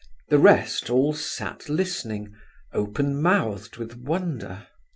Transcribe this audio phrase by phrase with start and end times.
[0.29, 2.33] The rest all sat listening,
[2.73, 4.65] open mouthed with wonder.